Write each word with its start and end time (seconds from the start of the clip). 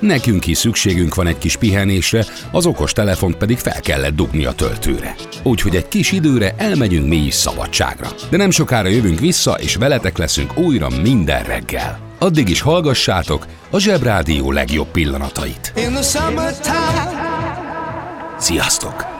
nekünk 0.00 0.46
is 0.46 0.58
szükségünk 0.58 1.14
van 1.14 1.26
egy 1.26 1.38
kis 1.38 1.56
pihenésre, 1.56 2.24
az 2.50 2.66
okos 2.66 2.92
telefont 2.92 3.36
pedig 3.36 3.58
fel 3.58 3.80
kellett 3.80 4.14
dugni 4.14 4.44
a 4.44 4.52
töltőre. 4.52 5.14
Úgyhogy 5.42 5.76
egy 5.76 5.88
kis 5.88 6.12
időre 6.12 6.54
elmegyünk 6.56 7.08
mi 7.08 7.16
is 7.16 7.34
szabadságra. 7.34 8.08
De 8.30 8.36
nem 8.36 8.50
sokára 8.50 8.88
jövünk 8.88 9.18
vissza, 9.18 9.52
és 9.52 9.74
veletek 9.74 10.18
leszünk 10.18 10.58
újra 10.58 10.88
minden 11.02 11.42
reggel. 11.42 11.98
Addig 12.18 12.48
is 12.48 12.60
hallgassátok 12.60 13.46
a 13.70 13.78
Zsebrádió 13.78 14.52
legjobb 14.52 14.90
pillanatait. 14.90 15.72
Sziasztok! 18.38 19.19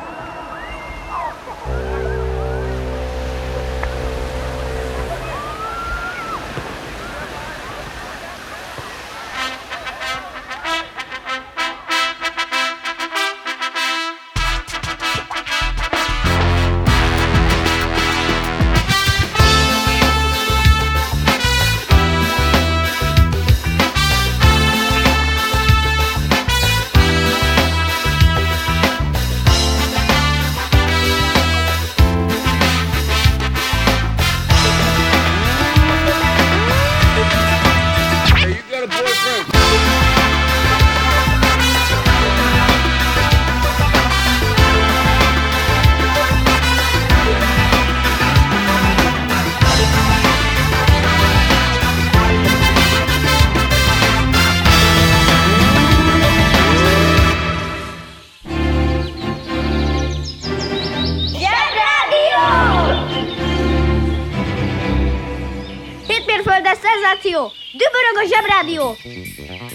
A 68.21 68.29
Zsebrádió! 68.29 68.97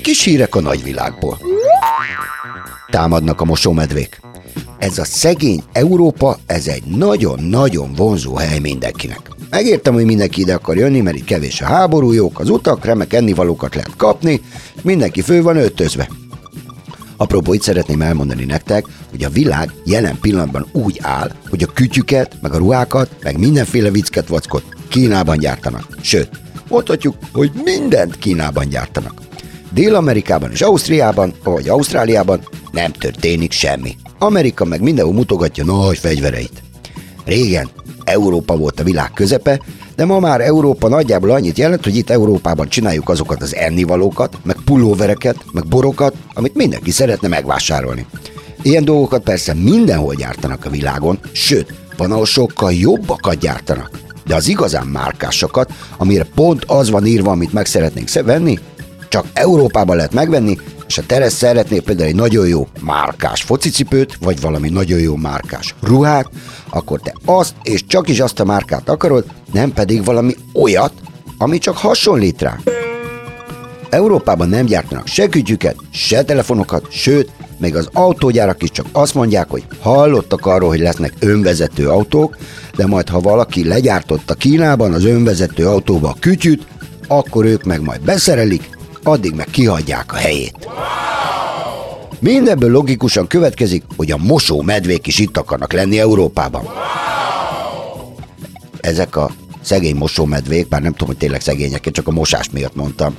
Kis 0.01 0.23
hírek 0.23 0.55
a 0.55 0.61
nagyvilágból. 0.61 1.39
Támadnak 2.89 3.41
a 3.41 3.45
mosómedvék. 3.45 4.21
Ez 4.77 4.97
a 4.97 5.05
szegény 5.05 5.63
Európa, 5.71 6.37
ez 6.45 6.67
egy 6.67 6.83
nagyon-nagyon 6.83 7.93
vonzó 7.93 8.35
hely 8.35 8.59
mindenkinek. 8.59 9.29
Megértem, 9.49 9.93
hogy 9.93 10.05
mindenki 10.05 10.41
ide 10.41 10.53
akar 10.53 10.77
jönni, 10.77 11.01
mert 11.01 11.17
itt 11.17 11.25
kevés 11.25 11.61
a 11.61 11.65
háború, 11.65 12.11
jók 12.11 12.39
az 12.39 12.49
utak, 12.49 12.85
remek 12.85 13.13
ennivalókat 13.13 13.75
lehet 13.75 13.95
kapni, 13.97 14.41
mindenki 14.81 15.21
fő 15.21 15.41
van 15.41 15.57
öltözve. 15.57 16.09
Apropó, 17.17 17.53
itt 17.53 17.61
szeretném 17.61 18.01
elmondani 18.01 18.45
nektek, 18.45 18.85
hogy 19.09 19.23
a 19.23 19.29
világ 19.29 19.71
jelen 19.85 20.19
pillanatban 20.21 20.67
úgy 20.71 20.99
áll, 21.01 21.31
hogy 21.49 21.63
a 21.63 21.73
kütyüket, 21.73 22.37
meg 22.41 22.53
a 22.53 22.57
ruhákat, 22.57 23.09
meg 23.23 23.39
mindenféle 23.39 23.89
viccket 23.89 24.27
vackot 24.27 24.63
Kínában 24.87 25.37
gyártanak. 25.37 25.87
Sőt, 26.01 26.29
mondhatjuk, 26.67 27.15
hogy 27.33 27.51
mindent 27.63 28.17
Kínában 28.17 28.69
gyártanak. 28.69 29.21
Dél-Amerikában 29.71 30.51
és 30.51 30.61
Ausztriában, 30.61 31.33
vagy 31.43 31.69
Ausztráliában 31.69 32.39
nem 32.71 32.91
történik 32.91 33.51
semmi. 33.51 33.95
Amerika 34.19 34.65
meg 34.65 34.81
mindenhol 34.81 35.13
mutogatja 35.13 35.65
nagy 35.65 35.97
fegyvereit. 35.97 36.63
Régen 37.25 37.69
Európa 38.03 38.57
volt 38.57 38.79
a 38.79 38.83
világ 38.83 39.11
közepe, 39.13 39.61
de 39.95 40.05
ma 40.05 40.19
már 40.19 40.41
Európa 40.41 40.87
nagyjából 40.87 41.29
annyit 41.29 41.57
jelent, 41.57 41.83
hogy 41.83 41.95
itt 41.95 42.09
Európában 42.09 42.69
csináljuk 42.69 43.09
azokat 43.09 43.41
az 43.41 43.55
ennivalókat, 43.55 44.37
meg 44.43 44.57
pulóvereket, 44.65 45.37
meg 45.51 45.67
borokat, 45.67 46.15
amit 46.33 46.55
mindenki 46.55 46.91
szeretne 46.91 47.27
megvásárolni. 47.27 48.05
Ilyen 48.61 48.85
dolgokat 48.85 49.23
persze 49.23 49.53
mindenhol 49.53 50.15
gyártanak 50.15 50.65
a 50.65 50.69
világon, 50.69 51.19
sőt, 51.31 51.73
van, 51.97 52.11
ahol 52.11 52.25
sokkal 52.25 52.73
jobbakat 52.73 53.37
gyártanak. 53.37 54.04
De 54.25 54.35
az 54.35 54.47
igazán 54.47 54.87
márkásokat, 54.87 55.71
amire 55.97 56.23
pont 56.23 56.63
az 56.65 56.89
van 56.89 57.05
írva, 57.05 57.31
amit 57.31 57.53
meg 57.53 57.65
szeretnénk 57.65 58.07
sze- 58.07 58.23
venni, 58.23 58.59
csak 59.09 59.25
Európában 59.33 59.95
lehet 59.95 60.13
megvenni, 60.13 60.57
és 60.87 60.95
ha 60.95 61.01
te 61.07 61.29
szeretnél 61.29 61.81
például 61.81 62.09
egy 62.09 62.15
nagyon 62.15 62.47
jó 62.47 62.67
márkás 62.81 63.41
focicipőt, 63.41 64.17
vagy 64.21 64.41
valami 64.41 64.69
nagyon 64.69 64.99
jó 64.99 65.15
márkás 65.15 65.75
ruhát, 65.81 66.29
akkor 66.69 66.99
te 66.99 67.13
azt 67.25 67.53
és 67.63 67.85
csak 67.87 68.07
is 68.07 68.19
azt 68.19 68.39
a 68.39 68.45
márkát 68.45 68.89
akarod, 68.89 69.25
nem 69.53 69.73
pedig 69.73 70.03
valami 70.03 70.35
olyat, 70.53 70.93
ami 71.37 71.57
csak 71.57 71.77
hasonlít 71.77 72.41
rá. 72.41 72.57
Európában 73.89 74.49
nem 74.49 74.65
gyártanak 74.65 75.07
se 75.07 75.27
kütyüket, 75.27 75.75
se 75.91 76.23
telefonokat, 76.23 76.87
sőt, 76.91 77.31
még 77.57 77.75
az 77.75 77.89
autógyárak 77.93 78.63
is 78.63 78.71
csak 78.71 78.85
azt 78.91 79.13
mondják, 79.13 79.49
hogy 79.49 79.63
hallottak 79.79 80.45
arról, 80.45 80.69
hogy 80.69 80.79
lesznek 80.79 81.13
önvezető 81.19 81.89
autók, 81.89 82.37
de 82.75 82.85
majd 82.85 83.09
ha 83.09 83.19
valaki 83.19 83.67
legyártotta 83.67 84.33
Kínában 84.33 84.93
az 84.93 85.05
önvezető 85.05 85.67
autóba 85.67 86.09
a 86.09 86.15
kütyüt, 86.19 86.67
akkor 87.07 87.45
ők 87.45 87.63
meg 87.63 87.81
majd 87.81 88.01
beszerelik, 88.01 88.69
addig 89.03 89.33
meg 89.33 89.47
kihagyják 89.51 90.13
a 90.13 90.15
helyét. 90.15 90.67
Mindebből 92.19 92.71
logikusan 92.71 93.27
következik, 93.27 93.83
hogy 93.95 94.11
a 94.11 94.17
mosó 94.17 94.61
medvék 94.61 95.07
is 95.07 95.19
itt 95.19 95.37
akarnak 95.37 95.73
lenni 95.73 95.99
Európában. 95.99 96.67
Ezek 98.79 99.15
a 99.15 99.31
szegény 99.61 99.95
mosómedvék, 99.95 100.67
bár 100.67 100.81
nem 100.81 100.91
tudom, 100.91 101.07
hogy 101.07 101.17
tényleg 101.17 101.41
szegények, 101.41 101.85
én 101.85 101.93
csak 101.93 102.07
a 102.07 102.11
mosás 102.11 102.49
miatt 102.49 102.75
mondtam, 102.75 103.15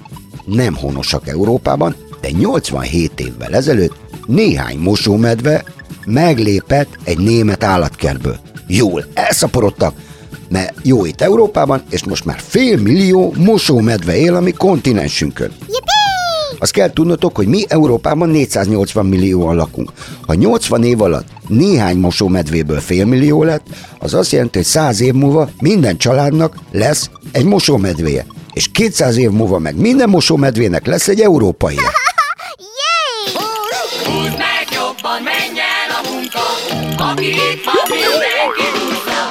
nem 0.47 0.75
honosak 0.77 1.29
Európában, 1.29 1.97
de 2.21 2.31
87 2.31 3.21
évvel 3.21 3.55
ezelőtt 3.55 3.95
néhány 4.27 4.79
mosómedve 4.79 5.65
meglépett 6.07 6.99
egy 7.05 7.19
német 7.19 7.65
állatkertből. 7.65 8.39
Jól 8.67 9.05
elszaporodtak, 9.15 9.95
mert 10.49 10.75
jó 10.83 11.05
itt 11.05 11.21
Európában, 11.21 11.83
és 11.91 12.05
most 12.05 12.25
már 12.25 12.41
fél 12.41 12.79
millió 12.81 13.35
mosómedve 13.37 14.17
él 14.17 14.35
a 14.35 14.41
mi 14.41 14.51
kontinensünkön. 14.51 15.53
Azt 16.59 16.73
kell 16.73 16.93
tudnotok, 16.93 17.37
hogy 17.37 17.47
mi 17.47 17.65
Európában 17.69 18.29
480 18.29 19.07
millióan 19.07 19.57
lakunk. 19.57 19.93
Ha 20.27 20.35
80 20.35 20.83
év 20.83 21.03
alatt 21.03 21.27
néhány 21.49 21.97
mosómedvéből 21.97 22.81
félmillió 22.81 23.43
lett, 23.43 23.67
az 23.99 24.15
azt 24.15 24.33
jelenti, 24.33 24.59
hogy 24.59 24.67
100 24.67 25.01
év 25.01 25.13
múlva 25.13 25.49
minden 25.61 25.97
családnak 25.97 26.57
lesz 26.73 27.11
egy 27.33 27.45
mosómedvéje. 27.45 28.27
És 28.57 28.69
200 28.73 29.17
év 29.17 29.31
múlva 29.31 29.59
meg 29.59 29.77
minden 29.77 30.09
mosómedvének 30.09 30.87
lesz 30.87 31.09
egy 31.09 31.21
európai. 31.21 31.75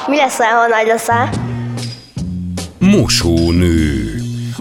Mi 0.06 0.16
leszel, 0.16 0.50
ha 0.50 0.66
nagy 0.66 0.86
leszel? 0.86 1.30
Mosónő. 2.78 4.14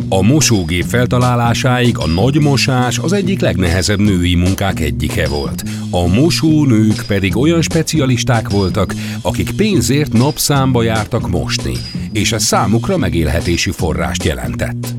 A 0.10 0.22
mosógép 0.22 0.86
feltalálásáig 0.86 1.98
a 1.98 2.08
nagy 2.08 2.42
mosás 2.42 2.98
az 2.98 3.14
egyik 3.14 3.40
legnehezebb 3.40 4.00
női 4.00 4.36
munkák 4.36 4.80
egyike 4.80 5.28
volt. 5.28 5.64
A 5.90 6.08
mosónők 6.08 7.04
pedig 7.08 7.38
olyan 7.38 7.62
specialisták 7.62 8.50
voltak, 8.50 8.94
akik 9.22 9.52
pénzért 9.56 10.14
napszámba 10.14 10.84
jártak 10.84 11.30
mosni, 11.30 11.74
és 12.16 12.32
ez 12.32 12.44
számukra 12.44 12.98
megélhetési 12.98 13.72
forrást 13.72 14.24
jelentett. 14.24 14.94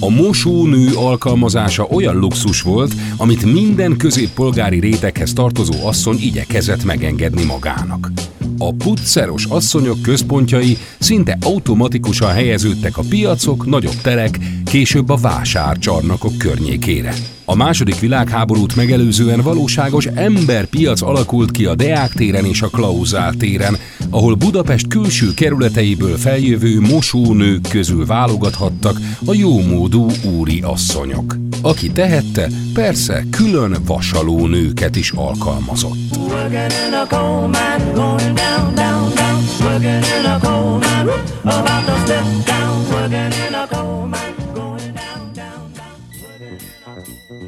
A 0.00 0.08
mosónő 0.08 0.92
alkalmazása 0.94 1.84
olyan 1.84 2.16
luxus 2.16 2.62
volt, 2.62 2.92
amit 3.16 3.52
minden 3.52 3.96
középpolgári 3.96 4.80
réteghez 4.80 5.32
tartozó 5.32 5.86
asszony 5.86 6.16
igyekezett 6.20 6.84
megengedni 6.84 7.44
magának. 7.44 8.10
A 8.58 8.72
putszeros 8.72 9.44
asszonyok 9.44 10.02
központjai 10.02 10.78
szinte 10.98 11.38
automatikusan 11.40 12.32
helyeződtek 12.32 12.96
a 12.96 13.02
piacok, 13.08 13.66
nagyobb 13.66 14.00
terek, 14.02 14.38
később 14.64 15.08
a 15.08 15.16
vásárcsarnokok 15.16 16.38
környékére. 16.38 17.14
A 17.44 17.54
második 17.54 18.00
világháborút 18.00 18.76
megelőzően 18.76 19.40
valóságos 19.40 20.06
emberpiac 20.06 21.02
alakult 21.02 21.50
ki 21.50 21.64
a 21.64 21.74
Deák 21.74 22.12
téren 22.12 22.44
és 22.44 22.62
a 22.62 22.68
Klauzál 22.68 23.34
téren, 23.34 23.76
ahol 24.10 24.34
Budapest 24.34 24.88
külső 24.88 25.34
kerületeiből 25.34 26.16
feljövő 26.16 26.80
mosónők 26.80 27.68
közül 27.68 28.06
válogathattak 28.06 29.00
a 29.24 29.34
jómódú 29.34 30.06
úri 30.38 30.60
asszonyok. 30.60 31.36
Aki 31.62 31.90
tehette, 31.90 32.50
persze 32.74 33.26
külön 33.30 33.76
vasaló 33.86 34.46
nőket 34.46 34.96
is 34.96 35.10
alkalmazott. 35.10 36.07
Working 36.28 36.72
in 36.86 36.94
a 36.94 37.06
coal 37.06 37.48
mine, 37.48 37.94
going 37.94 38.34
down, 38.34 38.74
down, 38.74 39.14
down. 39.14 39.38
Working 39.60 40.04
in 40.18 40.26
a 40.26 40.38
coal 40.42 40.78
mine, 40.78 41.08
about 41.42 41.86
to 41.86 41.94
step 42.04 42.24
down. 42.44 42.74
Working 42.90 43.32
in 43.46 43.54
a 43.54 43.66
coal 43.66 44.06
mine. 44.06 44.38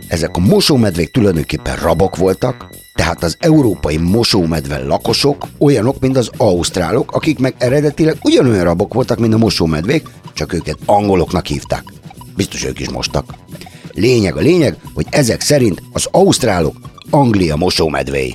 Ezek 0.08 0.36
a 0.36 0.40
mosómedvék 0.40 1.10
tulajdonképpen 1.10 1.76
rabok 1.76 2.16
voltak, 2.16 2.70
tehát 2.94 3.22
az 3.22 3.36
európai 3.38 3.96
mosómedve 3.96 4.78
lakosok 4.78 5.46
olyanok, 5.58 6.00
mint 6.00 6.16
az 6.16 6.30
ausztrálok, 6.36 7.12
akik 7.12 7.38
meg 7.38 7.54
eredetileg 7.58 8.16
ugyanolyan 8.22 8.64
rabok 8.64 8.94
voltak, 8.94 9.18
mint 9.18 9.34
a 9.34 9.38
mosómedvék, 9.38 10.08
csak 10.32 10.52
őket 10.52 10.78
angoloknak 10.86 11.46
hívták. 11.46 11.84
Biztos 12.36 12.64
ők 12.64 12.80
is 12.80 12.90
mostak. 12.90 13.34
Lényeg 13.92 14.36
a 14.36 14.40
lényeg, 14.40 14.76
hogy 14.94 15.06
ezek 15.10 15.40
szerint 15.40 15.82
az 15.92 16.08
ausztrálok 16.10 16.74
Anglia 17.10 17.56
mosómedvéi. 17.56 18.34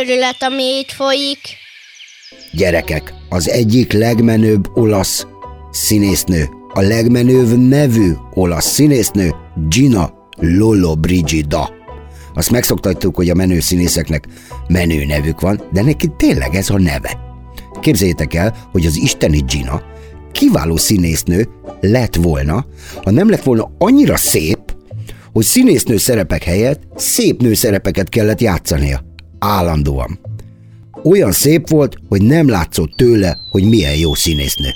Őrület, 0.00 0.42
ami 0.42 0.62
itt 0.62 0.90
folyik. 0.90 1.38
Gyerekek, 2.52 3.14
az 3.28 3.48
egyik 3.48 3.92
legmenőbb 3.92 4.76
olasz 4.76 5.26
színésznő, 5.70 6.48
a 6.74 6.80
legmenőbb 6.80 7.68
nevű 7.68 8.12
olasz 8.34 8.66
színésznő 8.66 9.34
Gina 9.68 10.12
Lollobrigida. 10.36 11.70
Azt 12.34 12.50
megszoktattuk, 12.50 13.16
hogy 13.16 13.30
a 13.30 13.34
menő 13.34 13.60
színészeknek 13.60 14.26
menő 14.68 15.04
nevük 15.04 15.40
van, 15.40 15.68
de 15.72 15.82
neki 15.82 16.08
tényleg 16.16 16.54
ez 16.54 16.70
a 16.70 16.78
neve. 16.78 17.18
Képzeljétek 17.80 18.34
el, 18.34 18.68
hogy 18.72 18.86
az 18.86 18.96
isteni 18.96 19.42
Gina 19.46 19.82
kiváló 20.32 20.76
színésznő 20.76 21.48
lett 21.80 22.14
volna, 22.14 22.66
ha 23.04 23.10
nem 23.10 23.30
lett 23.30 23.42
volna 23.42 23.70
annyira 23.78 24.16
szép, 24.16 24.58
hogy 25.32 25.44
színésznő 25.44 25.96
szerepek 25.96 26.42
helyett 26.42 26.80
szép 26.96 27.40
nő 27.40 27.54
szerepeket 27.54 28.08
kellett 28.08 28.40
játszania. 28.40 29.07
Állandóan. 29.38 30.18
Olyan 31.04 31.32
szép 31.32 31.68
volt, 31.68 31.96
hogy 32.08 32.22
nem 32.22 32.48
látszott 32.48 32.90
tőle, 32.96 33.36
hogy 33.50 33.68
milyen 33.68 33.94
jó 33.94 34.14
színésznő. 34.14 34.68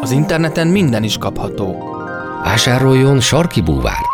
Az 0.00 0.10
interneten 0.10 0.66
minden 0.66 1.02
is 1.02 1.18
kapható. 1.18 1.96
Vásároljon 2.42 3.20
sarki 3.20 3.60
búvárt. 3.60 4.06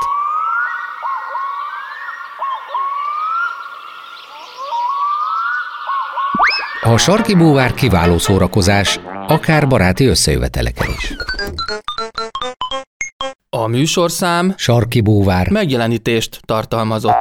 A 6.82 6.96
sarki 6.96 7.34
búvár 7.34 7.74
kiváló 7.74 8.18
szórakozás, 8.18 9.00
akár 9.26 9.68
baráti 9.68 10.04
összejöveteleken 10.06 10.88
is. 10.98 11.16
A 13.50 13.66
műsorszám 13.66 14.54
Sarki 14.56 15.00
búvár. 15.00 15.50
megjelenítést 15.50 16.40
tartalmazott. 16.44 17.14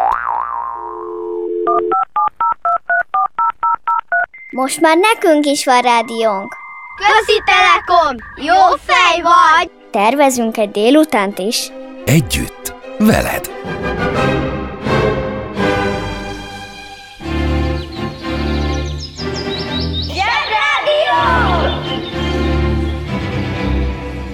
Most 4.56 4.82
már 4.82 4.98
nekünk 4.98 5.46
is 5.46 5.66
van 5.66 5.82
rádiónk. 5.82 6.56
Közi 6.96 7.42
Telekom! 7.46 8.16
Jó 8.36 8.76
fej 8.86 9.22
vagy! 9.22 9.72
Tervezünk 9.92 10.58
egy 10.58 10.72
délutánt 10.72 11.40
is. 11.40 11.72
Együtt, 12.06 12.74
veled. 12.98 13.52
Zsebrádió! 20.14 21.22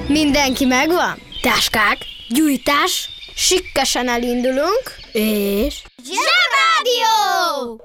Mindenki 0.07 0.65
megvan? 0.65 1.21
Táskák, 1.41 1.97
gyújtás, 2.29 3.09
sikkesen 3.35 4.07
elindulunk, 4.07 4.95
és... 5.11 5.81
Zsebrádió! 6.03 7.81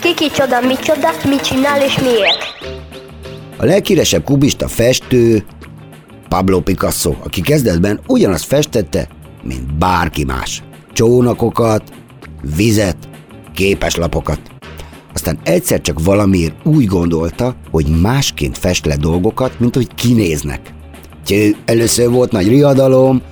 Kiki 0.00 0.30
csoda, 0.30 0.60
micsoda, 0.60 1.10
mit 1.28 1.40
csinál 1.40 1.82
és 1.82 1.98
miért? 1.98 2.38
A 3.56 3.64
leghíresebb 3.64 4.24
kubista 4.24 4.68
festő 4.68 5.44
Pablo 6.28 6.60
Picasso, 6.60 7.14
aki 7.24 7.40
kezdetben 7.40 8.00
ugyanazt 8.06 8.44
festette, 8.44 9.08
mint 9.42 9.74
bárki 9.78 10.24
más. 10.24 10.62
Csónakokat, 10.92 11.82
vizet, 12.56 12.96
képeslapokat. 13.54 14.40
Aztán 15.14 15.38
egyszer 15.42 15.80
csak 15.80 16.04
valamiért 16.04 16.54
úgy 16.66 16.86
gondolta, 16.86 17.54
hogy 17.70 17.86
másként 18.00 18.58
fest 18.58 18.86
le 18.86 18.96
dolgokat, 18.96 19.60
mint 19.60 19.74
hogy 19.74 19.94
kinéznek. 19.94 20.60
Tjő, 21.24 21.56
először 21.64 22.10
volt 22.10 22.32
nagy 22.32 22.48
riadalom, 22.48 23.22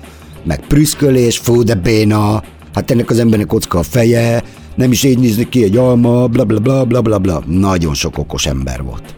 meg 0.49 0.59
prüszkölés, 0.67 1.37
fú 1.37 1.63
de 1.63 1.75
béna, 1.75 2.43
hát 2.73 2.91
ennek 2.91 3.09
az 3.09 3.19
embernek 3.19 3.47
kocka 3.47 3.79
a 3.79 3.83
feje, 3.83 4.43
nem 4.75 4.91
is 4.91 5.03
így 5.03 5.19
nézni 5.19 5.49
ki 5.49 5.63
egy 5.63 5.77
alma, 5.77 6.27
bla 6.27 6.43
bla 6.43 6.59
bla 6.59 6.85
bla 6.85 7.01
bla 7.01 7.17
bla. 7.17 7.43
Nagyon 7.47 7.93
sok 7.93 8.17
okos 8.17 8.45
ember 8.45 8.83
volt. 8.83 9.15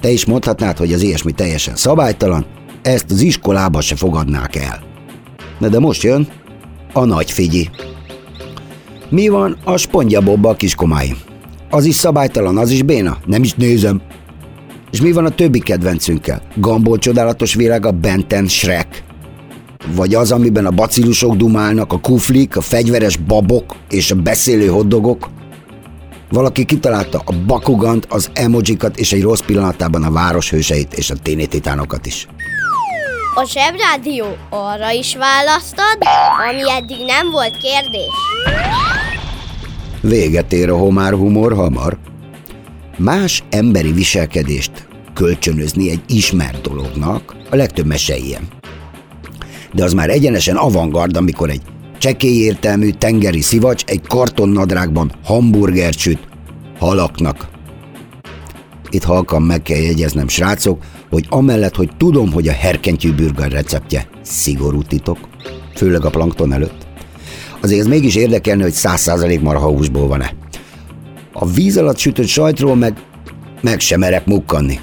Te 0.00 0.10
is 0.10 0.24
mondhatnád, 0.24 0.76
hogy 0.76 0.92
az 0.92 1.02
ilyesmi 1.02 1.32
teljesen 1.32 1.76
szabálytalan, 1.76 2.46
ezt 2.82 3.10
az 3.10 3.20
iskolába 3.20 3.80
se 3.80 3.96
fogadnák 3.96 4.56
el. 4.56 4.82
Na 5.58 5.68
de 5.68 5.78
most 5.78 6.02
jön 6.02 6.28
a 6.92 7.04
nagy 7.04 7.30
figyi. 7.30 7.70
Mi 9.08 9.28
van 9.28 9.56
a 9.64 9.76
spongyabobba 9.76 10.48
a 10.48 10.54
kiskomáim? 10.54 11.16
Az 11.70 11.84
is 11.84 11.94
szabálytalan, 11.94 12.58
az 12.58 12.70
is 12.70 12.82
béna? 12.82 13.18
Nem 13.26 13.42
is 13.42 13.52
nézem. 13.54 14.00
És 14.90 15.00
mi 15.00 15.12
van 15.12 15.24
a 15.24 15.30
többi 15.30 15.58
kedvencünkkel? 15.58 16.42
Gambol 16.56 16.98
csodálatos 16.98 17.56
a 17.82 17.90
Benten 17.90 18.48
Shrek. 18.48 19.04
Vagy 19.86 20.14
az, 20.14 20.32
amiben 20.32 20.66
a 20.66 20.70
bacillusok 20.70 21.36
dumálnak, 21.36 21.92
a 21.92 22.00
kuflik, 22.00 22.56
a 22.56 22.60
fegyveres 22.60 23.16
babok 23.16 23.76
és 23.90 24.10
a 24.10 24.14
beszélő 24.14 24.66
hoddogok? 24.66 25.28
Valaki 26.30 26.64
kitalálta 26.64 27.22
a 27.24 27.32
bakugant, 27.46 28.06
az 28.08 28.30
emojikat 28.32 28.98
és 28.98 29.12
egy 29.12 29.22
rossz 29.22 29.40
pillanatában 29.40 30.02
a 30.02 30.10
városhőseit 30.10 30.92
és 30.92 31.10
a 31.10 31.16
ténétitánokat 31.22 32.06
is. 32.06 32.26
A 33.34 33.44
zsebrádió 33.46 34.24
arra 34.50 34.90
is 34.90 35.16
választad, 35.16 35.98
ami 36.50 36.70
eddig 36.70 37.04
nem 37.06 37.30
volt 37.30 37.56
kérdés. 37.56 38.12
Véget 40.00 40.52
ér 40.52 40.70
a 40.70 40.76
homár 40.76 41.12
humor 41.12 41.54
hamar. 41.54 41.98
Más 42.96 43.44
emberi 43.50 43.92
viselkedést 43.92 44.86
kölcsönözni 45.14 45.90
egy 45.90 46.02
ismert 46.06 46.60
dolognak, 46.60 47.34
a 47.50 47.56
legtöbb 47.56 47.86
mese 47.86 48.16
ilyen. 48.16 48.48
De 49.74 49.84
az 49.84 49.92
már 49.92 50.10
egyenesen 50.10 50.56
avantgard, 50.56 51.16
amikor 51.16 51.50
egy 51.50 51.62
csekély 51.98 52.36
értelmű 52.36 52.90
tengeri 52.90 53.40
szivacs 53.40 53.84
egy 53.84 54.00
kartonnadrágban 54.06 55.12
hamburgert 55.24 55.98
süt 55.98 56.28
halaknak. 56.78 57.48
Itt 58.90 59.04
halkan 59.04 59.42
meg 59.42 59.62
kell 59.62 59.78
jegyeznem, 59.78 60.28
srácok, 60.28 60.82
hogy 61.10 61.26
amellett, 61.28 61.74
hogy 61.74 61.90
tudom, 61.96 62.32
hogy 62.32 62.48
a 62.48 62.52
herkentyű 62.52 63.14
burger 63.14 63.52
receptje 63.52 64.08
szigorú 64.22 64.82
titok, 64.82 65.18
főleg 65.74 66.04
a 66.04 66.10
plankton 66.10 66.52
előtt, 66.52 66.86
azért 67.60 67.80
ez 67.80 67.86
mégis 67.86 68.14
érdekelne, 68.14 68.62
hogy 68.62 68.72
száz 68.72 69.00
százalék 69.00 69.40
marhahúsból 69.40 70.08
van-e. 70.08 70.34
A 71.32 71.46
víz 71.46 71.76
alatt 71.76 71.98
sütött 71.98 72.26
sajtról 72.26 72.76
meg, 72.76 73.02
meg 73.60 73.80
sem 73.80 74.00
merek 74.00 74.26
mukkanni. 74.26 74.78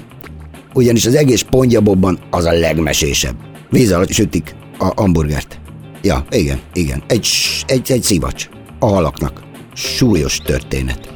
Ugyanis 0.73 1.05
az 1.05 1.15
egész 1.15 1.41
pontjabobban 1.41 2.19
az 2.29 2.45
a 2.45 2.51
legmesésebb. 2.51 3.35
Víz 3.69 3.91
alatt 3.91 4.11
sütik 4.11 4.55
a 4.81 4.91
hamburgert. 4.95 5.59
Ja, 6.01 6.25
igen, 6.29 6.59
igen. 6.73 7.03
Egy, 7.07 7.27
egy, 7.65 7.91
egy 7.91 8.03
szivacs. 8.03 8.49
A 8.79 8.85
halaknak. 8.85 9.41
Súlyos 9.73 10.37
történet. 10.37 11.13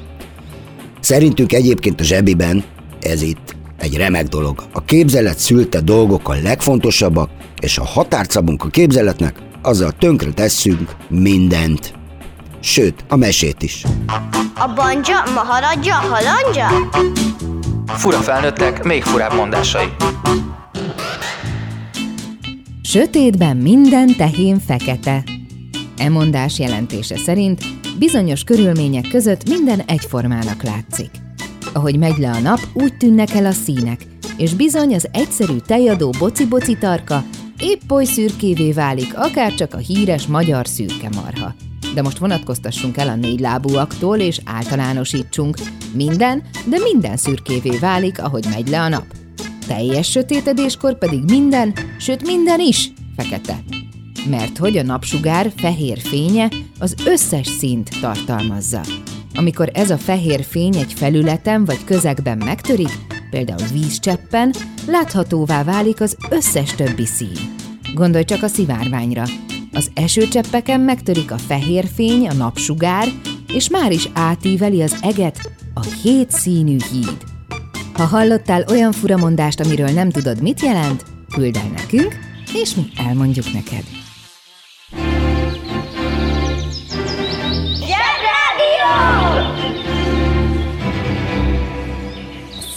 Szerintünk 0.99 1.53
egyébként 1.53 1.99
a 1.99 2.03
zsebiben 2.03 2.63
ez 3.01 3.21
itt 3.21 3.55
egy 3.77 3.97
remek 3.97 4.27
dolog. 4.27 4.63
A 4.73 4.83
képzelet 4.83 5.37
szülte 5.37 5.81
dolgok 5.81 6.29
a 6.29 6.35
legfontosabbak, 6.43 7.29
és 7.59 7.77
ha 7.77 7.85
határt 7.85 8.31
szabunk 8.31 8.63
a 8.63 8.67
képzeletnek, 8.67 9.35
azzal 9.61 9.91
tönkre 9.91 10.31
tesszünk 10.31 10.95
mindent. 11.07 11.93
Sőt, 12.59 13.05
a 13.07 13.15
mesét 13.15 13.63
is. 13.63 13.83
A 14.55 14.73
banja, 14.75 15.23
maharadja, 15.33 15.93
halandja? 15.93 16.67
Fura 17.87 18.17
felnőttek, 18.17 18.83
még 18.83 19.03
furább 19.03 19.33
mondásai. 19.33 19.87
Sötétben 22.95 23.57
minden 23.57 24.15
tehén 24.17 24.59
fekete. 24.59 25.23
E 25.97 26.09
mondás 26.09 26.59
jelentése 26.59 27.17
szerint 27.17 27.61
bizonyos 27.99 28.43
körülmények 28.43 29.07
között 29.07 29.49
minden 29.49 29.79
egyformának 29.79 30.63
látszik. 30.63 31.09
Ahogy 31.73 31.97
megy 31.97 32.17
le 32.17 32.31
a 32.31 32.39
nap, 32.39 32.59
úgy 32.73 32.97
tűnnek 32.97 33.31
el 33.31 33.45
a 33.45 33.51
színek, 33.51 34.05
és 34.37 34.53
bizony 34.53 34.93
az 34.93 35.07
egyszerű 35.11 35.57
tejadó 35.57 36.13
boci-boci 36.19 36.77
tarka 36.77 37.23
épp 37.59 37.91
oly 37.91 38.05
szürkévé 38.05 38.71
válik, 38.71 39.17
akár 39.17 39.53
csak 39.53 39.73
a 39.73 39.77
híres 39.77 40.27
magyar 40.27 40.67
szürke 40.67 41.09
marha. 41.15 41.55
De 41.93 42.01
most 42.01 42.17
vonatkoztassunk 42.17 42.97
el 42.97 43.07
a 43.07 43.15
négylábúaktól, 43.15 44.17
és 44.17 44.39
általánosítsunk. 44.45 45.57
Minden, 45.93 46.43
de 46.69 46.77
minden 46.93 47.17
szürkévé 47.17 47.77
válik, 47.77 48.21
ahogy 48.21 48.45
megy 48.49 48.67
le 48.67 48.81
a 48.81 48.89
nap. 48.89 49.05
Teljes 49.67 50.09
sötétedéskor 50.09 50.97
pedig 50.97 51.23
minden, 51.23 51.73
sőt 51.99 52.25
minden 52.25 52.59
is 52.59 52.91
fekete. 53.15 53.63
Mert 54.29 54.57
hogy 54.57 54.77
a 54.77 54.83
napsugár 54.83 55.51
fehér 55.55 55.99
fénye 55.99 56.51
az 56.79 56.95
összes 57.05 57.47
színt 57.47 57.89
tartalmazza. 58.01 58.81
Amikor 59.35 59.69
ez 59.73 59.89
a 59.89 59.97
fehér 59.97 60.43
fény 60.43 60.75
egy 60.75 60.93
felületen 60.93 61.65
vagy 61.65 61.83
közegben 61.83 62.37
megtörik, 62.37 62.97
például 63.29 63.67
vízcseppen, 63.73 64.53
láthatóvá 64.87 65.63
válik 65.63 66.01
az 66.01 66.17
összes 66.29 66.75
többi 66.75 67.05
szín. 67.05 67.55
Gondolj 67.93 68.23
csak 68.23 68.43
a 68.43 68.47
szivárványra. 68.47 69.23
Az 69.73 69.91
esőcseppeken 69.93 70.79
megtörik 70.79 71.31
a 71.31 71.37
fehér 71.37 71.85
fény, 71.95 72.27
a 72.27 72.33
napsugár, 72.33 73.07
és 73.53 73.69
már 73.69 73.91
is 73.91 74.09
átíveli 74.13 74.81
az 74.81 74.97
eget 75.01 75.51
a 75.73 75.81
hét 75.81 76.31
színű 76.31 76.77
híd. 76.91 77.34
Ha 77.95 78.03
hallottál 78.03 78.63
olyan 78.69 78.91
furamondást, 78.91 79.59
amiről 79.59 79.89
nem 79.89 80.09
tudod, 80.09 80.41
mit 80.41 80.61
jelent, 80.61 81.03
küld 81.35 81.55
el 81.55 81.69
nekünk, 81.75 82.15
és 82.53 82.75
mi 82.75 82.83
elmondjuk 83.07 83.53
neked. 83.53 83.83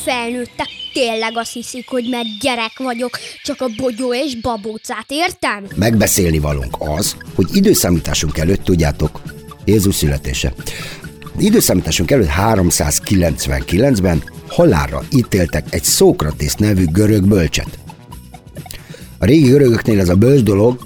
Felnőttek 0.05 0.67
tényleg 0.93 1.33
azt 1.37 1.53
hiszik, 1.53 1.89
hogy 1.89 2.09
mert 2.11 2.27
gyerek 2.41 2.79
vagyok, 2.79 3.19
csak 3.43 3.61
a 3.61 3.69
bogyó 3.77 4.15
és 4.15 4.41
babócát 4.41 5.07
értem? 5.09 5.65
Megbeszélni 5.75 6.39
valunk 6.39 6.77
az, 6.79 7.17
hogy 7.35 7.47
időszámításunk 7.53 8.39
előtt, 8.39 8.65
tudjátok, 8.65 9.21
Jézus 9.65 9.95
születése. 9.95 10.53
Időszámításunk 11.39 12.11
előtt 12.11 12.31
399-ben 12.55 14.23
halálra 14.49 15.03
ítéltek 15.13 15.65
egy 15.71 15.83
Szókratész 15.85 16.55
nevű 16.55 16.85
görög 16.85 17.29
bölcset. 17.29 17.79
A 19.19 19.25
régi 19.25 19.49
görögöknél 19.49 20.01
ez 20.01 20.09
a 20.09 20.15
bölcs 20.15 20.43
dolog, 20.43 20.79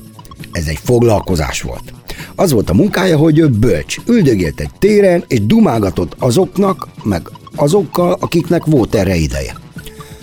ez 0.53 0.67
egy 0.67 0.79
foglalkozás 0.83 1.63
volt. 1.63 1.93
Az 2.35 2.53
volt 2.53 2.71
a 2.71 2.75
munkája, 2.75 3.17
hogy 3.17 3.39
ő 3.39 3.49
bölcs, 3.49 3.97
üldögélt 4.07 4.61
egy 4.61 4.71
téren, 4.79 5.25
és 5.29 5.47
dumálgatott 5.47 6.15
azoknak, 6.19 6.89
meg 7.05 7.29
azokkal, 7.57 8.17
akiknek 8.21 8.65
volt 8.65 8.95
erre 8.95 9.15
ideje. 9.15 9.62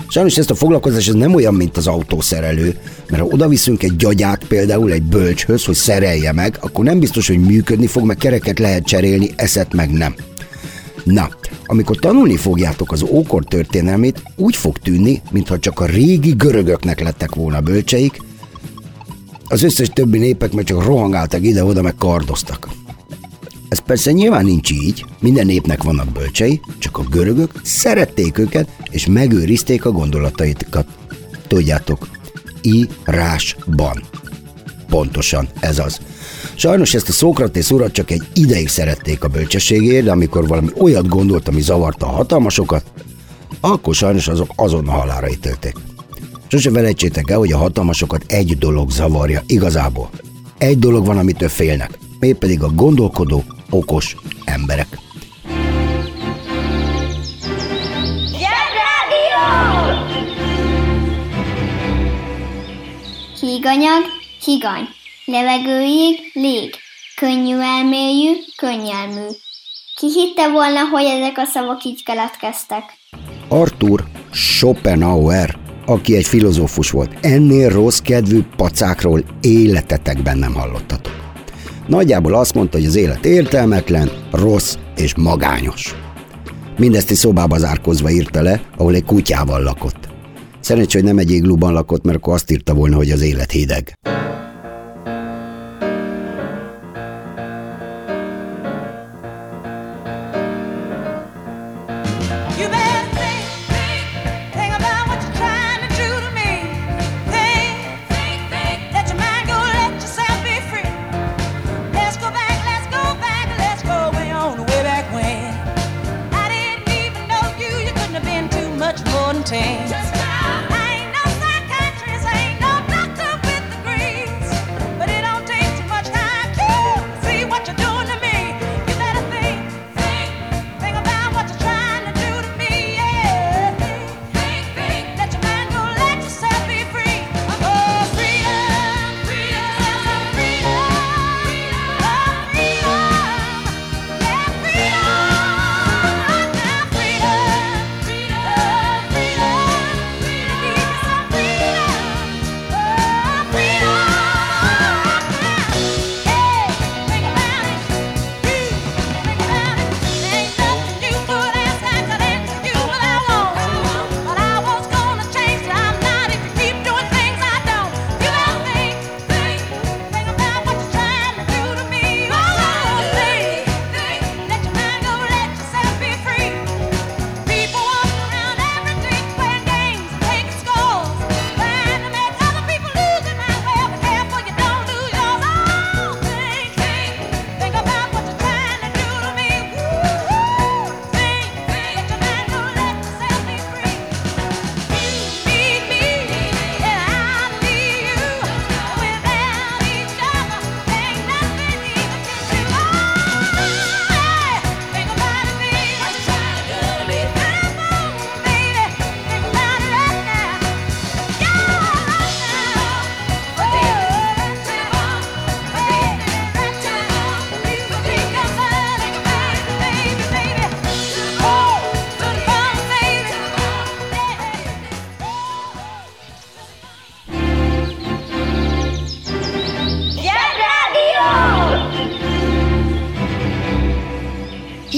Sajnos 0.09 0.37
ezt 0.37 0.49
a 0.49 0.55
foglalkozás 0.55 1.07
ez 1.07 1.13
nem 1.13 1.33
olyan, 1.33 1.53
mint 1.53 1.77
az 1.77 1.87
autószerelő, 1.87 2.77
mert 3.09 3.21
ha 3.21 3.27
oda 3.27 3.47
viszünk 3.47 3.83
egy 3.83 3.95
gyagyát 3.95 4.43
például 4.43 4.91
egy 4.91 5.03
bölcshöz, 5.03 5.65
hogy 5.65 5.75
szerelje 5.75 6.31
meg, 6.31 6.57
akkor 6.59 6.85
nem 6.85 6.99
biztos, 6.99 7.27
hogy 7.27 7.39
működni 7.39 7.87
fog, 7.87 8.05
mert 8.05 8.19
kereket 8.19 8.59
lehet 8.59 8.85
cserélni, 8.85 9.29
eszet 9.35 9.73
meg 9.73 9.91
nem. 9.91 10.15
Na, 11.03 11.29
amikor 11.65 11.97
tanulni 11.97 12.37
fogjátok 12.37 12.91
az 12.91 13.03
ókor 13.03 13.43
történelmét, 13.43 14.23
úgy 14.35 14.55
fog 14.55 14.77
tűnni, 14.77 15.21
mintha 15.31 15.59
csak 15.59 15.79
a 15.79 15.85
régi 15.85 16.31
görögöknek 16.31 16.99
lettek 16.99 17.35
volna 17.35 17.61
bölcseik, 17.61 18.21
az 19.47 19.63
összes 19.63 19.89
többi 19.93 20.17
népek 20.17 20.51
meg 20.51 20.63
csak 20.63 20.83
rohangáltak 20.83 21.43
ide-oda, 21.43 21.81
meg 21.81 21.95
kardoztak. 21.95 22.67
Ez 23.69 23.79
persze 23.79 24.11
nyilván 24.11 24.45
nincs 24.45 24.71
így, 24.71 25.05
minden 25.19 25.45
népnek 25.45 25.83
vannak 25.83 26.11
bölcsei, 26.11 26.61
csak 26.77 26.97
a 26.97 27.03
görögök 27.03 27.51
szerették 27.63 28.37
őket, 28.37 28.69
és 28.91 29.05
megőrizték 29.05 29.85
a 29.85 29.91
gondolataikat. 29.91 30.87
Tudjátok, 31.47 32.07
írásban. 32.61 34.03
Pontosan, 34.89 35.47
ez 35.59 35.79
az. 35.79 35.99
Sajnos 36.55 36.93
ezt 36.93 37.09
a 37.09 37.11
Szókratész 37.11 37.71
urat 37.71 37.91
csak 37.91 38.11
egy 38.11 38.23
ideig 38.33 38.67
szerették 38.67 39.23
a 39.23 39.27
bölcsességért, 39.27 40.03
de 40.03 40.11
amikor 40.11 40.47
valami 40.47 40.69
olyat 40.77 41.07
gondolt, 41.07 41.47
ami 41.47 41.61
zavarta 41.61 42.05
a 42.05 42.09
hatalmasokat, 42.09 42.83
akkor 43.59 43.95
sajnos 43.95 44.27
azok 44.27 44.51
azonnal 44.55 44.99
halára 44.99 45.29
ítélték. 45.29 45.75
Sose 46.47 46.71
felejtsétek 46.71 47.29
el, 47.29 47.37
hogy 47.37 47.51
a 47.51 47.57
hatalmasokat 47.57 48.23
egy 48.27 48.57
dolog 48.57 48.91
zavarja 48.91 49.43
igazából. 49.45 50.09
Egy 50.57 50.79
dolog 50.79 51.05
van, 51.05 51.17
amitől 51.17 51.49
félnek, 51.49 51.99
mégpedig 52.19 52.63
a 52.63 52.69
gondolkodó, 52.69 53.43
okos 53.69 54.15
emberek. 54.45 54.87
Híganyag, 63.39 64.03
higany. 64.43 64.87
Levegőig, 65.25 66.31
lég. 66.33 66.75
Könnyű 67.15 67.57
elmélyű, 67.57 68.31
könnyelmű. 68.55 69.27
Ki 69.95 70.07
hitte 70.13 70.49
volna, 70.49 70.79
hogy 70.91 71.03
ezek 71.03 71.37
a 71.37 71.45
szavak 71.45 71.83
így 71.83 72.03
keletkeztek? 72.03 72.83
Arthur 73.47 74.03
Schopenhauer, 74.31 75.57
aki 75.85 76.15
egy 76.15 76.27
filozófus 76.27 76.91
volt, 76.91 77.11
ennél 77.21 77.69
rossz 77.69 77.99
kedvű 77.99 78.41
pacákról 78.55 79.23
életetekben 79.41 80.37
nem 80.37 80.53
hallottatok. 80.53 81.28
Nagyjából 81.89 82.33
azt 82.33 82.53
mondta, 82.53 82.77
hogy 82.77 82.85
az 82.85 82.95
élet 82.95 83.25
értelmetlen, 83.25 84.09
rossz 84.31 84.75
és 84.95 85.15
magányos. 85.15 85.95
Mindezt 86.77 87.09
egy 87.09 87.15
szobába 87.15 87.57
zárkozva 87.57 88.09
írta 88.09 88.41
le, 88.41 88.61
ahol 88.77 88.95
egy 88.95 89.05
kutyával 89.05 89.63
lakott. 89.63 90.09
Szerencsé, 90.59 90.97
hogy 90.97 91.07
nem 91.07 91.17
egy 91.17 91.31
iglúban 91.31 91.73
lakott, 91.73 92.03
mert 92.03 92.17
akkor 92.17 92.33
azt 92.33 92.51
írta 92.51 92.73
volna, 92.73 92.95
hogy 92.95 93.11
az 93.11 93.21
élet 93.21 93.51
hideg. 93.51 93.97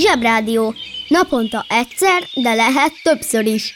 Zsebrádió. 0.01 0.74
Naponta 1.08 1.65
egyszer, 1.70 2.24
de 2.43 2.53
lehet 2.53 2.91
többször 3.03 3.46
is. 3.46 3.74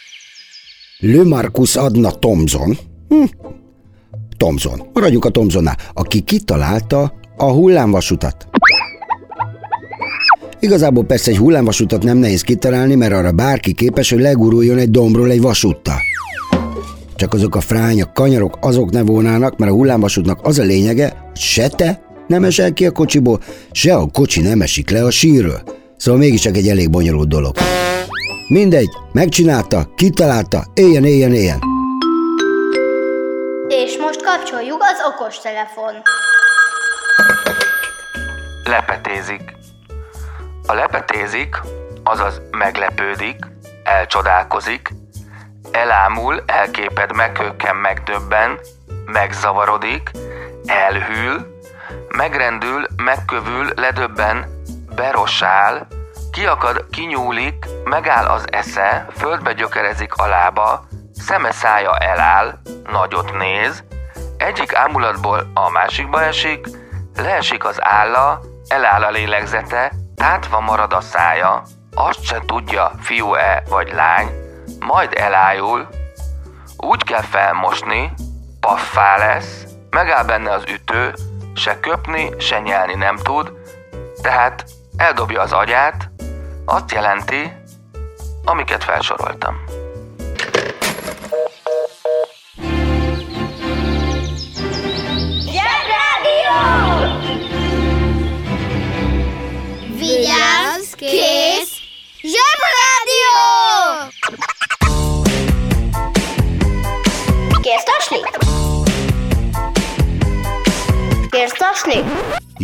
Le 0.99 1.23
Marcus 1.23 1.75
Adna 1.75 2.11
Thomson. 2.11 2.77
Hm. 3.09 3.23
Thomson. 4.37 4.81
Maradjunk 4.93 5.25
a 5.25 5.29
Thomsonnál, 5.29 5.77
aki 5.93 6.21
kitalálta 6.21 7.13
a 7.37 7.51
hullámvasutat. 7.51 8.47
Igazából 10.59 11.03
persze 11.03 11.31
egy 11.31 11.37
hullámvasutat 11.37 12.03
nem 12.03 12.17
nehéz 12.17 12.41
kitalálni, 12.41 12.95
mert 12.95 13.13
arra 13.13 13.31
bárki 13.31 13.73
képes, 13.73 14.09
hogy 14.09 14.19
leguruljon 14.19 14.77
egy 14.77 14.91
dombról 14.91 15.31
egy 15.31 15.41
vasúttal. 15.41 15.97
Csak 17.15 17.33
azok 17.33 17.55
a 17.55 17.61
frányok, 17.61 18.13
kanyarok, 18.13 18.57
azok 18.61 18.91
ne 18.91 19.01
volnának, 19.01 19.57
mert 19.57 19.71
a 19.71 19.75
hullámvasútnak 19.75 20.39
az 20.43 20.59
a 20.59 20.63
lényege, 20.63 21.17
hogy 21.27 21.39
se 21.39 21.67
te 21.67 22.01
nem 22.27 22.43
esel 22.43 22.73
ki 22.73 22.85
a 22.85 22.91
kocsiból, 22.91 23.41
se 23.71 23.95
a 23.95 24.07
kocsi 24.07 24.41
nem 24.41 24.61
esik 24.61 24.89
le 24.89 25.03
a 25.03 25.11
sírről. 25.11 25.61
Szóval 25.97 26.19
mégiscsak 26.19 26.55
egy 26.55 26.67
elég 26.67 26.89
bonyolult 26.89 27.27
dolog. 27.27 27.55
Mindegy, 28.47 28.89
megcsinálta, 29.11 29.87
kitalálta, 29.95 30.63
éljen, 30.73 31.05
éljen, 31.05 31.33
éljen. 31.33 31.59
És 33.67 33.97
most 33.97 34.21
kapcsoljuk 34.23 34.81
az 34.81 35.13
okostelefon. 35.13 35.93
Lepetézik. 38.63 39.41
A 40.67 40.73
lepetézik, 40.73 41.61
azaz 42.03 42.41
meglepődik, 42.51 43.35
elcsodálkozik, 43.83 44.89
elámul, 45.71 46.43
elképed, 46.45 47.15
meghökken, 47.15 47.75
megdöbben, 47.75 48.59
megzavarodik, 49.05 50.11
elhűl, 50.65 51.59
megrendül, 52.07 52.87
megkövül, 52.95 53.67
ledöbben, 53.75 54.54
berossál, 54.95 55.87
kiakad, 56.31 56.85
kinyúlik, 56.89 57.65
megáll 57.83 58.25
az 58.25 58.45
esze, 58.51 59.07
földbe 59.17 59.53
gyökerezik 59.53 60.15
a 60.15 60.27
lába, 60.27 60.87
szeme 61.13 61.51
szája 61.51 61.97
eláll, 61.97 62.59
nagyot 62.91 63.37
néz, 63.37 63.83
egyik 64.37 64.75
ámulatból 64.75 65.51
a 65.53 65.69
másikba 65.69 66.21
esik, 66.21 66.67
leesik 67.15 67.65
az 67.65 67.83
álla, 67.83 68.41
eláll 68.67 69.03
a 69.03 69.09
lélegzete, 69.09 69.91
tátva 70.15 70.59
marad 70.59 70.93
a 70.93 71.01
szája, 71.01 71.61
azt 71.93 72.23
se 72.23 72.39
tudja, 72.45 72.91
fiú-e 72.99 73.63
vagy 73.69 73.93
lány, 73.93 74.29
majd 74.79 75.13
elájul, 75.15 75.87
úgy 76.77 77.03
kell 77.03 77.21
felmosni, 77.21 78.13
paffá 78.59 79.17
lesz, 79.17 79.63
megáll 79.89 80.23
benne 80.23 80.51
az 80.51 80.63
ütő, 80.67 81.13
se 81.55 81.79
köpni, 81.79 82.31
se 82.37 82.59
nyelni 82.59 82.95
nem 82.95 83.15
tud, 83.15 83.51
tehát 84.21 84.65
eldobja 84.97 85.41
az 85.41 85.51
agyát, 85.51 86.09
azt 86.65 86.91
jelenti, 86.91 87.51
amiket 88.45 88.83
felsoroltam. 88.83 89.55
Zsebrádió! 95.39 96.57
Vigyázz, 99.97 100.93
kész, 100.95 101.77
Zsebrádió! 102.21 103.35
Kérsz 107.61 107.83
tasni? 107.83 108.19
Kérsz 111.29 111.57
tasni? 111.57 112.03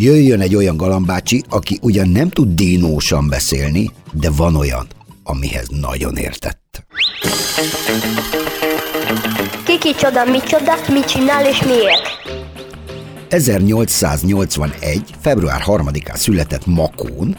Jöjjön 0.03 0.39
egy 0.39 0.55
olyan 0.55 0.77
galambácsi, 0.77 1.43
aki 1.49 1.79
ugyan 1.81 2.09
nem 2.09 2.29
tud 2.29 2.55
dinósan 2.55 3.29
beszélni, 3.29 3.89
de 4.13 4.29
van 4.29 4.55
olyan, 4.55 4.87
amihez 5.23 5.67
nagyon 5.67 6.15
értett. 6.15 6.83
Ki 9.65 9.77
kicsoda, 9.79 10.25
micsoda, 10.25 10.73
mit 10.93 11.05
csinál 11.05 11.45
és 11.45 11.63
miért? 11.63 12.01
1881. 13.29 15.01
február 15.19 15.61
3-án 15.65 16.15
született 16.15 16.65
Makón, 16.65 17.37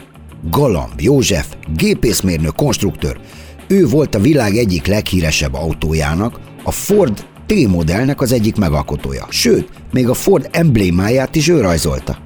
Galamb 0.49 1.01
József, 1.01 1.47
gépészmérnök, 1.75 2.55
konstruktőr. 2.55 3.19
Ő 3.67 3.87
volt 3.87 4.15
a 4.15 4.19
világ 4.19 4.55
egyik 4.55 4.85
leghíresebb 4.85 5.53
autójának, 5.53 6.39
a 6.63 6.71
Ford 6.71 7.25
T-modellnek 7.45 8.21
az 8.21 8.31
egyik 8.31 8.55
megalkotója. 8.55 9.25
Sőt, 9.29 9.69
még 9.91 10.09
a 10.09 10.13
Ford 10.13 10.49
emblémáját 10.51 11.35
is 11.35 11.47
ő 11.47 11.61
rajzolta. 11.61 12.17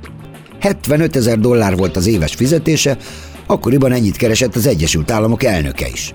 75 0.60 1.16
ezer 1.16 1.40
dollár 1.40 1.76
volt 1.76 1.96
az 1.96 2.08
éves 2.08 2.36
fizetése, 2.36 2.98
akkoriban 3.46 3.92
ennyit 3.92 4.16
keresett 4.16 4.56
az 4.56 4.68
Egyesült 4.68 5.12
Államok 5.12 5.44
elnöke 5.44 5.88
is. 5.88 6.14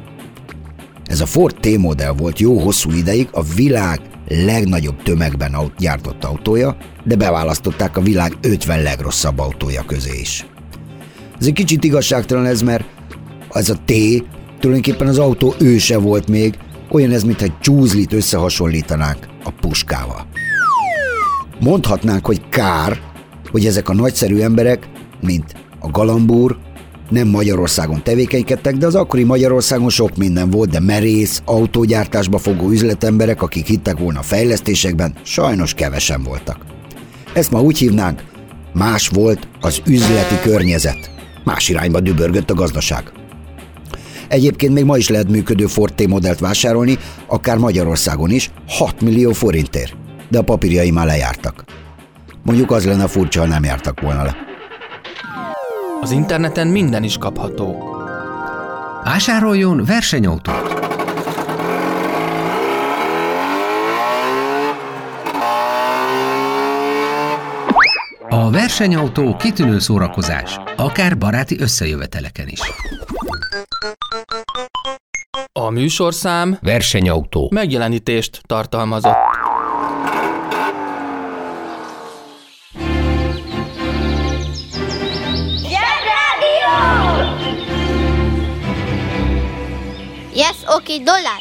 Ez 1.05 1.21
a 1.21 1.27
Ford 1.27 1.57
T-modell 1.61 2.13
volt 2.13 2.39
jó 2.39 2.59
hosszú 2.59 2.91
ideig 2.91 3.29
a 3.33 3.43
világ 3.43 4.01
legnagyobb 4.29 5.03
tömegben 5.03 5.73
gyártott 5.79 6.25
autója, 6.25 6.77
de 7.05 7.17
beválasztották 7.17 7.97
a 7.97 8.01
világ 8.01 8.37
50 8.41 8.83
legrosszabb 8.83 9.39
autója 9.39 9.83
közé 9.87 10.19
is. 10.21 10.47
Ez 11.41 11.47
egy 11.47 11.53
kicsit 11.53 11.85
igazságtalan 11.85 12.47
ez, 12.47 12.63
mert 12.63 12.85
ez 13.53 13.69
a 13.69 13.75
T 13.85 13.93
tulajdonképpen 14.61 15.07
az 15.07 15.19
autó 15.19 15.55
őse 15.59 15.99
volt 15.99 16.29
még, 16.29 16.59
olyan 16.91 17.11
ez, 17.11 17.23
mintha 17.23 17.45
egy 17.45 17.59
csúzlit 17.61 18.13
összehasonlítanánk 18.13 19.27
a 19.45 19.51
puskával. 19.51 20.27
Mondhatnánk, 21.61 22.27
hogy 22.27 22.49
kár, 22.49 23.01
hogy 23.53 23.67
ezek 23.67 23.88
a 23.88 23.95
nagyszerű 23.95 24.41
emberek, 24.41 24.88
mint 25.21 25.55
a 25.81 25.91
Galambúr, 25.91 26.57
nem 27.11 27.29
Magyarországon 27.29 28.03
tevékenykedtek, 28.03 28.77
de 28.77 28.87
az 28.87 28.95
akkori 28.95 29.23
Magyarországon 29.23 29.88
sok 29.88 30.17
minden 30.17 30.51
volt, 30.51 30.71
de 30.71 30.81
merész, 30.81 31.43
autógyártásba 31.45 32.38
fogó 32.38 32.71
üzletemberek, 32.71 33.43
akik 33.43 33.67
hittek 33.67 33.99
volna 33.99 34.19
a 34.19 34.23
fejlesztésekben, 34.23 35.15
sajnos 35.23 35.75
kevesen 35.75 36.23
voltak. 36.23 36.57
Ezt 37.35 37.51
ma 37.51 37.61
úgy 37.61 37.79
hívnánk, 37.79 38.25
más 38.73 39.09
volt 39.09 39.49
az 39.61 39.83
üzleti 39.87 40.35
környezet. 40.43 41.11
Más 41.45 41.69
irányba 41.69 42.01
dübörgött 42.01 42.51
a 42.51 42.55
gazdaság. 42.55 43.12
Egyébként 44.29 44.73
még 44.73 44.85
ma 44.85 44.97
is 44.97 45.09
lehet 45.09 45.29
működő 45.29 45.67
Ford 45.67 45.95
T 45.95 46.07
modellt 46.07 46.38
vásárolni, 46.38 46.99
akár 47.27 47.59
Magyarországon 47.59 48.31
is, 48.31 48.51
6 48.69 49.01
millió 49.01 49.33
forintért. 49.33 49.97
De 50.31 50.38
a 50.38 50.43
papírjai 50.43 50.91
már 50.91 51.07
lejártak. 51.07 51.65
Mondjuk 52.43 52.71
az 52.71 52.85
lenne 52.85 53.07
furcsa, 53.09 53.41
ha 53.41 53.47
nem 53.47 53.65
jártak 53.65 54.01
volna 54.01 54.23
le. 54.23 54.37
Az 56.01 56.11
interneten 56.11 56.67
minden 56.67 57.03
is 57.03 57.19
kapható. 57.19 57.97
Vásároljon 59.05 59.85
versenyautót! 59.85 60.81
A 68.29 68.51
versenyautó 68.51 69.37
kitűnő 69.37 69.79
szórakozás, 69.79 70.59
akár 70.77 71.19
baráti 71.19 71.61
összejöveteleken 71.61 72.49
is. 72.49 72.61
A 75.53 75.71
műsorszám 75.71 76.59
Versenyautó. 76.61 77.49
megjelenítést 77.55 78.41
tartalmazott. 78.47 79.17
Oké, 90.77 90.97
dollár. 90.97 91.41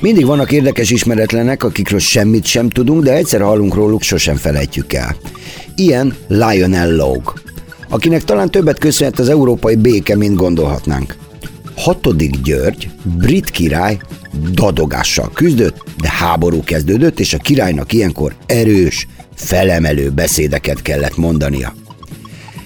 Mindig 0.00 0.26
vannak 0.26 0.52
érdekes 0.52 0.90
ismeretlenek, 0.90 1.64
akikről 1.64 1.98
semmit 1.98 2.44
sem 2.44 2.68
tudunk, 2.68 3.02
de 3.02 3.12
egyszer 3.12 3.40
hallunk 3.40 3.74
róluk, 3.74 4.02
sosem 4.02 4.36
felejtjük 4.36 4.92
el. 4.92 5.16
Ilyen 5.74 6.14
Lionel 6.28 6.96
Logue, 6.96 7.32
akinek 7.88 8.24
talán 8.24 8.50
többet 8.50 8.78
köszönhet 8.78 9.18
az 9.18 9.28
európai 9.28 9.76
béke, 9.76 10.16
mint 10.16 10.36
gondolhatnánk. 10.36 11.16
Hatodik 11.76 12.40
György, 12.40 12.90
brit 13.02 13.50
király 13.50 13.98
dadogással 14.52 15.30
küzdött, 15.34 15.82
de 16.00 16.08
háború 16.10 16.64
kezdődött, 16.64 17.20
és 17.20 17.34
a 17.34 17.38
királynak 17.38 17.92
ilyenkor 17.92 18.34
erős, 18.46 19.06
felemelő 19.34 20.10
beszédeket 20.10 20.82
kellett 20.82 21.16
mondania. 21.16 21.74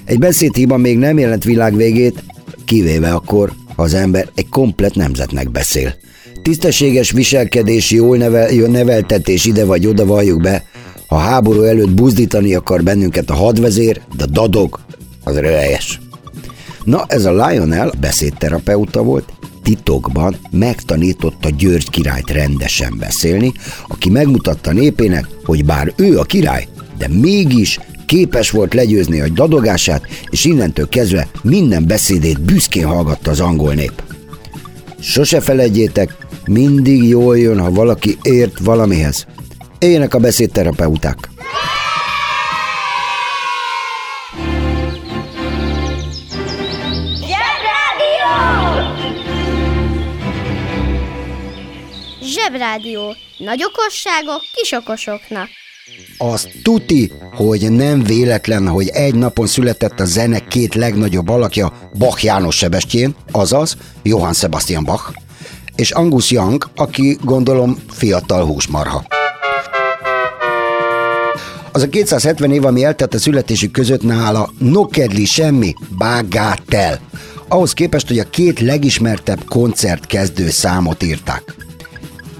Egy 0.04 0.18
beszédhiba 0.18 0.76
még 0.76 0.98
nem 0.98 1.18
jelent 1.18 1.44
világvégét, 1.44 2.22
kivéve 2.64 3.12
akkor, 3.12 3.52
az 3.82 3.94
ember 3.94 4.28
egy 4.34 4.48
komplet 4.48 4.94
nemzetnek 4.94 5.50
beszél. 5.50 5.94
Tisztességes 6.42 7.10
viselkedés, 7.10 7.90
jól 7.90 8.16
nevel, 8.16 8.52
jó 8.52 8.66
neveltetés 8.66 9.44
ide 9.44 9.64
vagy 9.64 9.86
oda 9.86 10.06
valljuk 10.06 10.40
be. 10.40 10.64
Ha 11.06 11.16
háború 11.18 11.62
előtt 11.62 11.90
buzdítani 11.90 12.54
akar 12.54 12.82
bennünket 12.82 13.30
a 13.30 13.34
hadvezér, 13.34 14.00
de 14.16 14.26
dadog, 14.26 14.80
az 15.24 15.36
röhelyes. 15.36 16.00
Na, 16.84 17.04
ez 17.08 17.24
a 17.24 17.46
Lionel 17.46 17.92
beszédterapeuta 18.00 19.02
volt, 19.02 19.32
titokban 19.62 20.36
megtanította 20.50 21.48
György 21.48 21.90
királyt 21.90 22.30
rendesen 22.30 22.96
beszélni, 22.98 23.52
aki 23.88 24.10
megmutatta 24.10 24.72
népének, 24.72 25.26
hogy 25.44 25.64
bár 25.64 25.92
ő 25.96 26.18
a 26.18 26.22
király, 26.22 26.66
de 26.98 27.08
mégis 27.08 27.78
képes 28.12 28.50
volt 28.50 28.74
legyőzni 28.74 29.20
a 29.20 29.28
dadogását, 29.28 30.06
és 30.30 30.44
innentől 30.44 30.88
kezdve 30.88 31.28
minden 31.42 31.86
beszédét 31.86 32.40
büszkén 32.40 32.86
hallgatta 32.86 33.30
az 33.30 33.40
angol 33.40 33.74
nép. 33.74 34.02
Sose 35.00 35.40
felejtjétek, 35.40 36.16
mindig 36.46 37.08
jól 37.08 37.38
jön, 37.38 37.60
ha 37.60 37.70
valaki 37.70 38.18
ért 38.22 38.58
valamihez. 38.58 39.26
Éljenek 39.78 40.14
a 40.14 40.18
beszédterapeuták! 40.18 41.16
Zsebrádió. 52.22 53.14
Nagy 53.38 53.64
okosságok 53.64 54.42
kis 54.54 54.72
okosoknak. 54.72 55.48
Az 56.18 56.48
tuti, 56.62 57.12
hogy 57.34 57.70
nem 57.70 58.02
véletlen, 58.02 58.68
hogy 58.68 58.88
egy 58.88 59.14
napon 59.14 59.46
született 59.46 60.00
a 60.00 60.04
zene 60.04 60.38
két 60.38 60.74
legnagyobb 60.74 61.28
alakja, 61.28 61.72
Bach 61.98 62.24
János 62.24 62.56
Sebestyén, 62.56 63.14
azaz 63.30 63.76
Johann 64.02 64.32
Sebastian 64.32 64.84
Bach, 64.84 65.12
és 65.76 65.90
Angus 65.90 66.30
Young, 66.30 66.70
aki 66.76 67.18
gondolom 67.24 67.78
fiatal 67.88 68.44
húsmarha. 68.44 69.04
Az 71.72 71.82
a 71.82 71.88
270 71.88 72.52
év, 72.52 72.64
ami 72.64 72.84
eltelt 72.84 73.14
a 73.14 73.18
születésük 73.18 73.70
között 73.70 74.02
nála, 74.02 74.50
no 74.58 74.86
kedli 74.86 75.24
semmi, 75.24 75.74
bagátel. 75.98 77.00
Ahhoz 77.48 77.72
képest, 77.72 78.08
hogy 78.08 78.18
a 78.18 78.30
két 78.30 78.60
legismertebb 78.60 79.44
koncert 79.48 80.06
kezdő 80.06 80.50
számot 80.50 81.02
írták. 81.02 81.54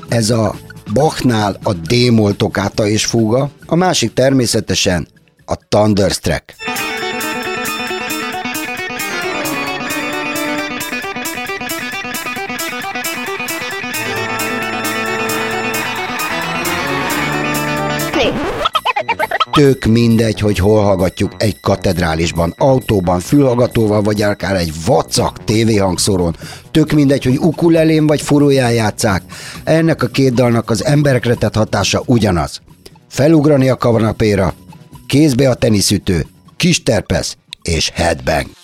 Ez 0.09 0.31
a 0.31 0.55
Bachnál 0.93 1.59
a 1.63 1.73
D-moll 1.73 2.33
tokáta 2.33 2.89
és 2.89 3.05
fúga, 3.05 3.51
a 3.67 3.75
másik 3.75 4.13
természetesen 4.13 5.09
a 5.45 5.57
Thunderstruck. 5.69 6.55
Tök 19.53 19.85
mindegy, 19.85 20.41
hogy 20.41 20.59
hol 20.59 20.83
hallgatjuk 20.83 21.33
egy 21.39 21.61
katedrálisban, 21.61 22.55
autóban, 22.59 23.21
fülhallgatóval, 23.21 24.03
vagy 24.03 24.23
akár 24.23 24.57
egy 24.57 24.73
vacak 24.87 25.45
tévéhangszoron. 25.45 26.37
Tök 26.71 26.93
mindegy, 26.93 27.25
hogy 27.25 27.39
ukulelén 27.39 28.07
vagy 28.07 28.21
furóján 28.23 28.73
játszák. 28.73 29.23
Ennek 29.65 30.03
a 30.03 30.07
két 30.07 30.35
dalnak 30.35 30.71
az 30.71 30.85
emberekre 30.85 31.35
tett 31.35 31.55
hatása 31.55 32.03
ugyanaz. 32.07 32.61
Felugrani 33.09 33.69
a 33.69 33.77
kanapéra, 33.77 34.55
kézbe 35.07 35.49
a 35.49 35.55
teniszütő, 35.55 36.27
kis 36.57 36.83
terpesz 36.83 37.37
és 37.63 37.91
headbang. 37.95 38.62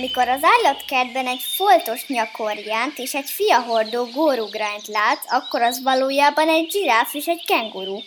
Amikor 0.00 0.28
az 0.28 0.40
állatkertben 0.42 1.26
egy 1.26 1.42
foltos 1.42 2.06
nyakorjánt 2.06 2.98
és 2.98 3.14
egy 3.14 3.30
fiahordó 3.30 4.04
górugrányt 4.04 4.86
látsz, 4.86 5.32
akkor 5.32 5.62
az 5.62 5.82
valójában 5.82 6.48
egy 6.48 6.70
zsiráf 6.70 7.14
és 7.14 7.26
egy 7.26 7.44
kenguru. 7.46 7.98